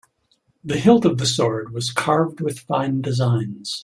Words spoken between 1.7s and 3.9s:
was carved with fine designs.